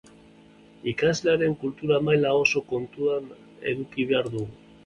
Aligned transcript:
Ikaslearen 0.91 1.53
kultura 1.63 1.99
maila 2.07 2.33
oso 2.39 2.65
kontuan 2.73 3.29
eduki 3.75 4.09
behar 4.15 4.33
dugu. 4.39 4.51